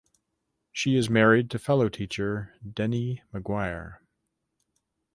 [0.71, 4.01] She is married to fellow teacher Denis Maguire.